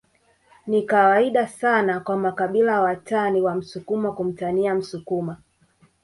[0.67, 5.37] Ni kawaida sana kwa makabila watani wa msukuma kumtania msukuma